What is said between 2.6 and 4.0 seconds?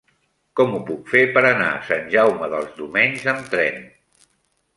Domenys amb tren?